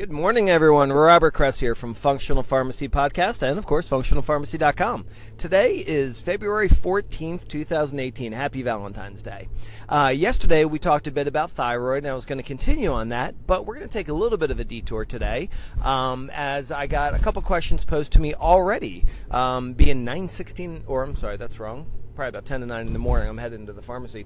Good 0.00 0.12
morning, 0.12 0.48
everyone. 0.48 0.90
Robert 0.94 1.34
Kress 1.34 1.60
here 1.60 1.74
from 1.74 1.92
Functional 1.92 2.42
Pharmacy 2.42 2.88
Podcast 2.88 3.42
and, 3.42 3.58
of 3.58 3.66
course, 3.66 3.86
functionalpharmacy.com. 3.86 5.04
Today 5.36 5.84
is 5.86 6.22
February 6.22 6.70
14th, 6.70 7.46
2018. 7.46 8.32
Happy 8.32 8.62
Valentine's 8.62 9.22
Day. 9.22 9.50
Uh, 9.90 10.10
yesterday, 10.16 10.64
we 10.64 10.78
talked 10.78 11.06
a 11.06 11.10
bit 11.10 11.28
about 11.28 11.50
thyroid, 11.50 12.04
and 12.04 12.06
I 12.06 12.14
was 12.14 12.24
going 12.24 12.38
to 12.38 12.42
continue 12.42 12.90
on 12.90 13.10
that, 13.10 13.46
but 13.46 13.66
we're 13.66 13.74
going 13.74 13.88
to 13.88 13.92
take 13.92 14.08
a 14.08 14.14
little 14.14 14.38
bit 14.38 14.50
of 14.50 14.58
a 14.58 14.64
detour 14.64 15.04
today 15.04 15.50
um, 15.82 16.30
as 16.32 16.72
I 16.72 16.86
got 16.86 17.12
a 17.12 17.18
couple 17.18 17.42
questions 17.42 17.84
posed 17.84 18.12
to 18.12 18.22
me 18.22 18.32
already, 18.32 19.04
um, 19.30 19.74
being 19.74 20.02
916, 20.02 20.84
or 20.86 21.02
I'm 21.02 21.14
sorry, 21.14 21.36
that's 21.36 21.60
wrong. 21.60 21.84
Probably 22.14 22.30
about 22.30 22.46
10 22.46 22.60
to 22.60 22.66
9 22.66 22.86
in 22.86 22.94
the 22.94 22.98
morning. 22.98 23.28
I'm 23.28 23.36
heading 23.36 23.66
to 23.66 23.74
the 23.74 23.82
pharmacy. 23.82 24.24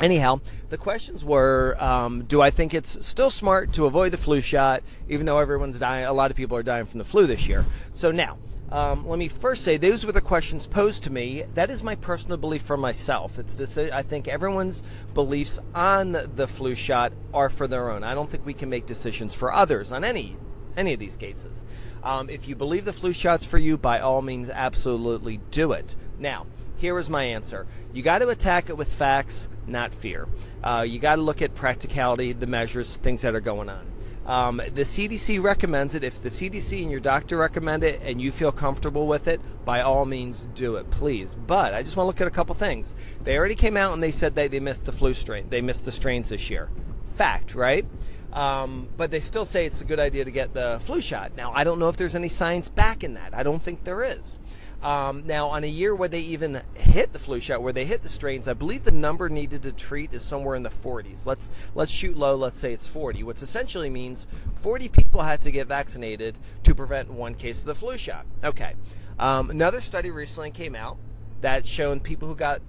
Anyhow, 0.00 0.40
the 0.70 0.78
questions 0.78 1.24
were 1.24 1.76
um, 1.78 2.24
Do 2.24 2.40
I 2.40 2.50
think 2.50 2.72
it's 2.72 3.04
still 3.06 3.28
smart 3.28 3.72
to 3.74 3.84
avoid 3.84 4.12
the 4.12 4.16
flu 4.16 4.40
shot, 4.40 4.82
even 5.08 5.26
though 5.26 5.38
everyone's 5.38 5.78
dying? 5.78 6.06
A 6.06 6.12
lot 6.12 6.30
of 6.30 6.36
people 6.36 6.56
are 6.56 6.62
dying 6.62 6.86
from 6.86 6.98
the 6.98 7.04
flu 7.04 7.26
this 7.26 7.46
year. 7.46 7.66
So 7.92 8.10
now, 8.10 8.38
um, 8.72 9.06
let 9.06 9.18
me 9.18 9.28
first 9.28 9.62
say 9.62 9.76
those 9.76 10.06
were 10.06 10.12
the 10.12 10.20
questions 10.20 10.66
posed 10.66 11.02
to 11.02 11.12
me. 11.12 11.42
That 11.54 11.70
is 11.70 11.82
my 11.82 11.96
personal 11.96 12.38
belief 12.38 12.62
for 12.62 12.76
myself. 12.76 13.38
It's 13.38 13.56
this, 13.56 13.76
I 13.76 14.02
think 14.02 14.26
everyone's 14.26 14.82
beliefs 15.12 15.58
on 15.74 16.12
the 16.12 16.46
flu 16.48 16.74
shot 16.74 17.12
are 17.34 17.50
for 17.50 17.66
their 17.66 17.90
own. 17.90 18.02
I 18.02 18.14
don't 18.14 18.30
think 18.30 18.46
we 18.46 18.54
can 18.54 18.70
make 18.70 18.86
decisions 18.86 19.34
for 19.34 19.52
others 19.52 19.92
on 19.92 20.04
any 20.04 20.36
any 20.76 20.94
of 20.94 21.00
these 21.00 21.16
cases. 21.16 21.64
Um, 22.02 22.30
if 22.30 22.48
you 22.48 22.54
believe 22.54 22.84
the 22.84 22.92
flu 22.92 23.12
shot's 23.12 23.44
for 23.44 23.58
you, 23.58 23.76
by 23.76 24.00
all 24.00 24.22
means, 24.22 24.48
absolutely 24.48 25.40
do 25.50 25.72
it. 25.72 25.96
Now, 26.18 26.46
here 26.80 26.98
is 26.98 27.10
my 27.10 27.24
answer. 27.24 27.66
You 27.92 28.02
got 28.02 28.18
to 28.18 28.28
attack 28.30 28.70
it 28.70 28.76
with 28.76 28.92
facts, 28.92 29.48
not 29.66 29.92
fear. 29.92 30.26
Uh, 30.64 30.84
you 30.88 30.98
got 30.98 31.16
to 31.16 31.22
look 31.22 31.42
at 31.42 31.54
practicality, 31.54 32.32
the 32.32 32.46
measures, 32.46 32.96
things 32.96 33.20
that 33.22 33.34
are 33.34 33.40
going 33.40 33.68
on. 33.68 33.86
Um, 34.24 34.56
the 34.58 34.82
CDC 34.82 35.42
recommends 35.42 35.94
it. 35.94 36.04
If 36.04 36.22
the 36.22 36.28
CDC 36.30 36.80
and 36.80 36.90
your 36.90 37.00
doctor 37.00 37.36
recommend 37.36 37.84
it 37.84 38.00
and 38.02 38.20
you 38.20 38.32
feel 38.32 38.50
comfortable 38.50 39.06
with 39.06 39.28
it, 39.28 39.40
by 39.64 39.82
all 39.82 40.06
means 40.06 40.46
do 40.54 40.76
it, 40.76 40.90
please. 40.90 41.34
But 41.34 41.74
I 41.74 41.82
just 41.82 41.96
want 41.96 42.04
to 42.04 42.08
look 42.08 42.20
at 42.20 42.26
a 42.26 42.30
couple 42.30 42.54
things. 42.54 42.94
They 43.24 43.36
already 43.36 43.54
came 43.54 43.76
out 43.76 43.92
and 43.92 44.02
they 44.02 44.10
said 44.10 44.34
they, 44.34 44.48
they 44.48 44.60
missed 44.60 44.86
the 44.86 44.92
flu 44.92 45.12
strain. 45.12 45.48
They 45.50 45.60
missed 45.60 45.84
the 45.84 45.92
strains 45.92 46.30
this 46.30 46.48
year. 46.48 46.70
Fact, 47.16 47.54
right? 47.54 47.86
Um, 48.32 48.88
but 48.96 49.10
they 49.10 49.20
still 49.20 49.44
say 49.44 49.66
it's 49.66 49.80
a 49.80 49.84
good 49.84 50.00
idea 50.00 50.24
to 50.24 50.30
get 50.30 50.54
the 50.54 50.80
flu 50.84 51.00
shot. 51.00 51.32
Now, 51.36 51.52
I 51.52 51.64
don't 51.64 51.78
know 51.78 51.88
if 51.88 51.96
there's 51.96 52.14
any 52.14 52.28
science 52.28 52.68
back 52.68 53.02
in 53.02 53.14
that. 53.14 53.34
I 53.34 53.42
don't 53.42 53.62
think 53.62 53.84
there 53.84 54.02
is. 54.02 54.38
Um, 54.82 55.26
now, 55.26 55.48
on 55.48 55.62
a 55.62 55.68
year 55.68 55.94
where 55.94 56.08
they 56.08 56.20
even 56.20 56.62
hit 56.74 57.12
the 57.12 57.18
flu 57.18 57.38
shot, 57.38 57.62
where 57.62 57.72
they 57.72 57.84
hit 57.84 58.02
the 58.02 58.08
strains, 58.08 58.48
I 58.48 58.54
believe 58.54 58.84
the 58.84 58.90
number 58.90 59.28
needed 59.28 59.62
to 59.64 59.72
treat 59.72 60.14
is 60.14 60.22
somewhere 60.22 60.56
in 60.56 60.62
the 60.62 60.70
40s. 60.70 61.26
Let's 61.26 61.50
let's 61.74 61.90
shoot 61.90 62.16
low. 62.16 62.34
Let's 62.34 62.58
say 62.58 62.72
it's 62.72 62.86
40, 62.86 63.22
which 63.22 63.42
essentially 63.42 63.90
means 63.90 64.26
40 64.56 64.88
people 64.88 65.22
had 65.22 65.42
to 65.42 65.50
get 65.50 65.66
vaccinated 65.66 66.38
to 66.62 66.74
prevent 66.74 67.10
one 67.10 67.34
case 67.34 67.60
of 67.60 67.66
the 67.66 67.74
flu 67.74 67.98
shot. 67.98 68.24
Okay. 68.42 68.74
Um, 69.18 69.50
another 69.50 69.82
study 69.82 70.10
recently 70.10 70.50
came 70.50 70.74
out 70.74 70.96
that 71.42 71.66
showed 71.66 72.02
people 72.02 72.28
who 72.28 72.34
got 72.34 72.62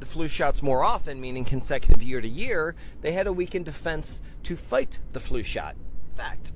the 0.00 0.06
flu 0.06 0.28
shots 0.28 0.62
more 0.62 0.82
often, 0.82 1.20
meaning 1.20 1.44
consecutive 1.44 2.02
year 2.02 2.20
to 2.20 2.28
year, 2.28 2.74
they 3.02 3.12
had 3.12 3.26
a 3.26 3.32
weakened 3.32 3.64
defense 3.64 4.22
to 4.44 4.56
fight 4.56 5.00
the 5.12 5.20
flu 5.20 5.42
shot. 5.42 5.76
Fact. 6.16 6.52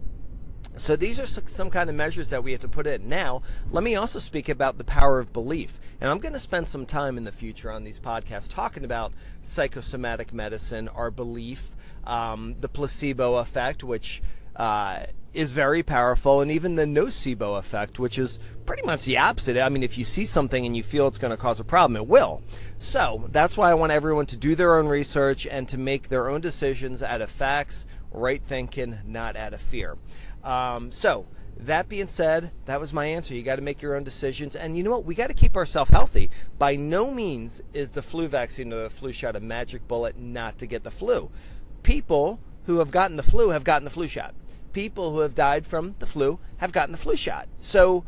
So 0.77 0.97
these 0.97 1.20
are 1.20 1.27
some 1.27 1.70
kind 1.70 1.91
of 1.91 1.97
measures 1.97 2.31
that 2.31 2.42
we 2.42 2.53
have 2.53 2.61
to 2.61 2.69
put 2.69 2.87
in. 2.87 3.09
Now, 3.09 3.42
let 3.70 3.84
me 3.84 3.95
also 3.95 4.19
speak 4.19 4.48
about 4.48 4.79
the 4.79 4.84
power 4.84 5.19
of 5.19 5.33
belief. 5.33 5.79
And 6.01 6.11
I'm 6.11 6.19
going 6.19 6.33
to 6.33 6.41
spend 6.41 6.67
some 6.67 6.87
time 6.87 7.19
in 7.19 7.25
the 7.25 7.33
future 7.33 7.70
on 7.70 7.84
these 7.84 8.01
podcasts 8.01 8.48
talking 8.48 8.84
about 8.84 9.12
psychosomatic 9.42 10.33
medicine, 10.33 10.89
our 10.89 11.11
belief, 11.11 11.70
um, 12.05 12.56
the 12.61 12.69
placebo 12.69 13.37
effect, 13.37 13.84
which 13.84 14.23
uh, 14.56 15.05
is 15.34 15.53
very 15.53 15.83
powerful, 15.83 16.41
and 16.41 16.51
even 16.51 16.75
the 16.75 16.84
nocebo 16.84 17.59
effect, 17.59 17.98
which 17.98 18.19
is 18.19 18.39
pretty 18.67 18.83
much 18.83 19.05
the 19.05 19.19
opposite. 19.19 19.59
I 19.59 19.69
mean, 19.69 19.83
if 19.83 19.97
you 19.97 20.05
see 20.05 20.27
something 20.27 20.67
and 20.67 20.77
you 20.77 20.83
feel 20.83 21.07
it's 21.07 21.19
going 21.19 21.31
to 21.31 21.36
cause 21.36 21.61
a 21.61 21.64
problem, 21.64 21.97
it 21.97 22.07
will. 22.07 22.42
So 22.77 23.29
that's 23.30 23.57
why 23.57 23.70
I 23.70 23.75
want 23.75 23.92
everyone 23.92 24.27
to 24.27 24.36
do 24.36 24.55
their 24.55 24.79
own 24.79 24.89
research 24.89 25.46
and 25.46 25.69
to 25.69 25.79
make 25.79 26.08
their 26.08 26.29
own 26.29 26.41
decisions 26.41 27.02
out 27.02 27.20
of 27.20 27.30
facts, 27.30 27.86
right 28.11 28.42
thinking, 28.46 28.98
not 29.07 29.36
out 29.36 29.55
of 29.55 29.63
fear. 29.63 29.96
Um, 30.45 30.91
so, 30.91 31.27
that 31.57 31.89
being 31.89 32.07
said, 32.07 32.51
that 32.64 32.80
was 32.80 32.92
my 32.92 33.07
answer. 33.07 33.35
You 33.35 33.42
got 33.42 33.57
to 33.57 33.63
make 33.63 33.83
your 33.83 33.95
own 33.95 34.05
decisions. 34.05 34.57
And 34.57 34.77
you 34.77 34.83
know 34.83 34.91
what? 34.91 35.05
We 35.05 35.14
got 35.14 35.29
to 35.29 35.35
keep 35.35 35.57
ourselves 35.57 35.91
healthy. 35.91 36.30
By 36.58 36.77
no 36.77 37.11
means 37.11 37.61
is 37.73 37.92
the 37.92 38.03
flu 38.03 38.29
vaccine 38.29 38.73
or 38.73 38.83
the 38.83 38.91
flu 38.91 39.13
shot 39.13 39.36
a 39.36 39.41
magic 39.41 39.86
bullet 39.86 40.19
not 40.19 40.58
to 40.58 40.67
get 40.67 40.83
the 40.83 40.91
flu. 40.91 41.31
People 41.83 42.41
who 42.67 42.79
have 42.79 42.91
gotten 42.91 43.17
the 43.17 43.23
flu 43.23 43.51
have 43.51 43.64
gotten 43.64 43.85
the 43.85 43.91
flu 43.91 44.08
shot. 44.08 44.35
People 44.73 45.13
who 45.13 45.20
have 45.20 45.35
died 45.35 45.67
from 45.67 45.95
the 45.98 46.07
flu 46.07 46.41
have 46.58 46.73
gotten 46.73 46.92
the 46.92 46.98
flu 46.98 47.17
shot. 47.17 47.48
So, 47.58 48.05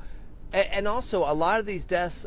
and 0.53 0.89
also 0.89 1.21
a 1.21 1.34
lot 1.34 1.61
of 1.61 1.67
these 1.67 1.84
deaths 1.84 2.27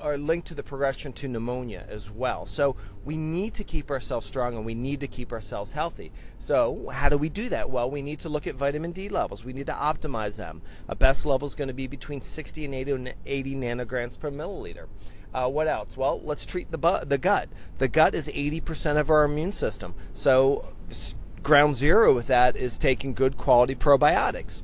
are 0.00 0.16
linked 0.16 0.46
to 0.48 0.54
the 0.54 0.62
progression 0.62 1.12
to 1.14 1.28
pneumonia 1.28 1.86
as 1.88 2.10
well. 2.10 2.46
So 2.46 2.76
we 3.04 3.16
need 3.16 3.54
to 3.54 3.64
keep 3.64 3.90
ourselves 3.90 4.26
strong 4.26 4.56
and 4.56 4.64
we 4.64 4.74
need 4.74 5.00
to 5.00 5.06
keep 5.06 5.32
ourselves 5.32 5.72
healthy. 5.72 6.12
So 6.38 6.90
how 6.92 7.08
do 7.08 7.18
we 7.18 7.28
do 7.28 7.48
that? 7.48 7.70
Well, 7.70 7.90
we 7.90 8.02
need 8.02 8.20
to 8.20 8.28
look 8.28 8.46
at 8.46 8.54
vitamin 8.54 8.92
D 8.92 9.08
levels. 9.08 9.44
We 9.44 9.52
need 9.52 9.66
to 9.66 9.72
optimize 9.72 10.36
them. 10.36 10.62
A 10.88 10.94
best 10.94 11.26
level 11.26 11.46
is 11.46 11.54
going 11.54 11.68
to 11.68 11.74
be 11.74 11.86
between 11.86 12.20
60 12.20 12.64
and 12.64 12.74
80, 12.74 13.12
80 13.24 13.54
nanograms 13.54 14.18
per 14.18 14.30
milliliter. 14.30 14.86
Uh, 15.34 15.48
what 15.48 15.68
else? 15.68 15.96
Well, 15.96 16.20
let's 16.22 16.46
treat 16.46 16.70
the 16.70 16.78
bu- 16.78 17.04
the 17.04 17.18
gut. 17.18 17.48
The 17.78 17.88
gut 17.88 18.14
is 18.14 18.28
80% 18.28 18.96
of 18.96 19.10
our 19.10 19.24
immune 19.24 19.52
system. 19.52 19.94
So 20.14 20.72
ground 21.42 21.76
zero 21.76 22.14
with 22.14 22.26
that 22.26 22.56
is 22.56 22.78
taking 22.78 23.12
good 23.12 23.36
quality 23.36 23.74
probiotics. 23.74 24.62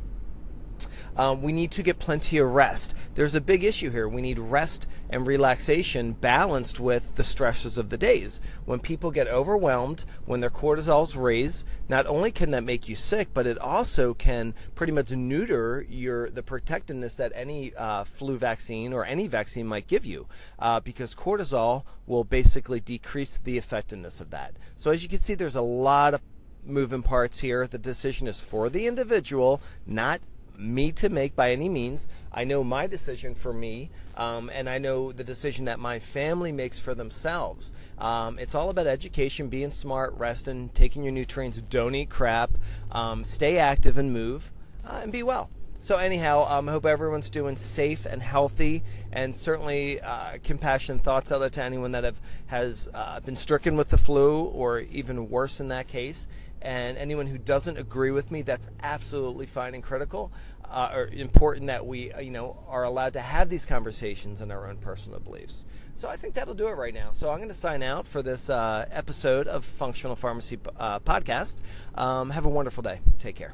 Um, 1.16 1.42
we 1.42 1.52
need 1.52 1.70
to 1.72 1.82
get 1.82 1.98
plenty 1.98 2.38
of 2.38 2.50
rest. 2.50 2.94
There's 3.14 3.34
a 3.34 3.40
big 3.40 3.64
issue 3.64 3.90
here. 3.90 4.08
We 4.08 4.22
need 4.22 4.38
rest 4.38 4.86
and 5.10 5.26
relaxation 5.26 6.12
balanced 6.12 6.80
with 6.80 7.16
the 7.16 7.24
stresses 7.24 7.76
of 7.76 7.90
the 7.90 7.98
days. 7.98 8.40
When 8.64 8.80
people 8.80 9.10
get 9.10 9.28
overwhelmed, 9.28 10.06
when 10.24 10.40
their 10.40 10.50
cortisol's 10.50 11.16
raised, 11.16 11.66
not 11.88 12.06
only 12.06 12.30
can 12.30 12.50
that 12.52 12.64
make 12.64 12.88
you 12.88 12.96
sick, 12.96 13.28
but 13.34 13.46
it 13.46 13.58
also 13.58 14.14
can 14.14 14.54
pretty 14.74 14.92
much 14.92 15.10
neuter 15.10 15.84
your 15.88 16.30
the 16.30 16.42
protectiveness 16.42 17.16
that 17.16 17.32
any 17.34 17.74
uh, 17.74 18.04
flu 18.04 18.38
vaccine 18.38 18.92
or 18.92 19.04
any 19.04 19.26
vaccine 19.26 19.66
might 19.66 19.86
give 19.86 20.06
you, 20.06 20.26
uh, 20.58 20.80
because 20.80 21.14
cortisol 21.14 21.84
will 22.06 22.24
basically 22.24 22.80
decrease 22.80 23.38
the 23.44 23.58
effectiveness 23.58 24.20
of 24.20 24.30
that. 24.30 24.54
So 24.76 24.90
as 24.90 25.02
you 25.02 25.08
can 25.10 25.20
see, 25.20 25.34
there's 25.34 25.56
a 25.56 25.60
lot 25.60 26.14
of 26.14 26.22
moving 26.64 27.02
parts 27.02 27.40
here. 27.40 27.66
The 27.66 27.78
decision 27.78 28.26
is 28.26 28.40
for 28.40 28.70
the 28.70 28.86
individual, 28.86 29.60
not 29.86 30.20
me 30.56 30.92
to 30.92 31.08
make 31.08 31.34
by 31.34 31.52
any 31.52 31.68
means. 31.68 32.08
I 32.32 32.44
know 32.44 32.62
my 32.64 32.86
decision 32.86 33.34
for 33.34 33.52
me, 33.52 33.90
um, 34.16 34.50
and 34.50 34.68
I 34.68 34.78
know 34.78 35.12
the 35.12 35.24
decision 35.24 35.64
that 35.66 35.78
my 35.78 35.98
family 35.98 36.52
makes 36.52 36.78
for 36.78 36.94
themselves. 36.94 37.72
Um, 37.98 38.38
it's 38.38 38.54
all 38.54 38.70
about 38.70 38.86
education, 38.86 39.48
being 39.48 39.70
smart, 39.70 40.14
resting, 40.14 40.68
taking 40.70 41.02
your 41.02 41.12
nutrients, 41.12 41.60
don't 41.62 41.94
eat 41.94 42.10
crap, 42.10 42.52
um, 42.90 43.24
stay 43.24 43.58
active 43.58 43.98
and 43.98 44.12
move, 44.12 44.52
uh, 44.86 45.00
and 45.02 45.12
be 45.12 45.22
well. 45.22 45.50
So 45.78 45.96
anyhow, 45.96 46.46
um, 46.48 46.68
I 46.68 46.72
hope 46.72 46.86
everyone's 46.86 47.28
doing 47.28 47.56
safe 47.56 48.06
and 48.06 48.22
healthy, 48.22 48.84
and 49.10 49.34
certainly 49.34 50.00
uh, 50.00 50.38
compassionate 50.44 51.02
thoughts 51.02 51.32
out 51.32 51.38
there 51.38 51.50
to 51.50 51.64
anyone 51.64 51.90
that 51.90 52.04
have 52.04 52.20
has 52.46 52.88
uh, 52.94 53.18
been 53.18 53.34
stricken 53.34 53.76
with 53.76 53.88
the 53.88 53.98
flu, 53.98 54.42
or 54.44 54.78
even 54.78 55.28
worse 55.28 55.58
in 55.58 55.66
that 55.68 55.88
case. 55.88 56.28
And 56.62 56.96
anyone 56.96 57.26
who 57.26 57.38
doesn't 57.38 57.76
agree 57.76 58.10
with 58.10 58.30
me, 58.30 58.42
that's 58.42 58.68
absolutely 58.82 59.46
fine 59.46 59.74
and 59.74 59.82
critical 59.82 60.32
uh, 60.72 60.90
or 60.94 61.06
important 61.08 61.66
that 61.66 61.86
we, 61.86 62.12
uh, 62.12 62.20
you 62.20 62.30
know, 62.30 62.64
are 62.68 62.84
allowed 62.84 63.12
to 63.12 63.20
have 63.20 63.50
these 63.50 63.66
conversations 63.66 64.40
in 64.40 64.50
our 64.50 64.68
own 64.68 64.78
personal 64.78 65.20
beliefs. 65.20 65.66
So 65.94 66.08
I 66.08 66.16
think 66.16 66.34
that'll 66.34 66.54
do 66.54 66.68
it 66.68 66.76
right 66.76 66.94
now. 66.94 67.10
So 67.10 67.30
I'm 67.30 67.36
going 67.36 67.48
to 67.48 67.54
sign 67.54 67.82
out 67.82 68.06
for 68.06 68.22
this 68.22 68.48
uh, 68.48 68.86
episode 68.90 69.46
of 69.46 69.64
Functional 69.64 70.16
Pharmacy 70.16 70.58
uh, 70.78 71.00
Podcast. 71.00 71.56
Um, 71.94 72.30
have 72.30 72.46
a 72.46 72.50
wonderful 72.50 72.82
day. 72.82 73.00
Take 73.18 73.36
care. 73.36 73.52